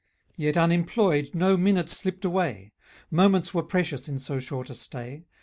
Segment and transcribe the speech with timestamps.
[0.35, 2.71] Yet unemployed no minute slipped away;
[3.11, 5.25] Moments were precious in so short a stay.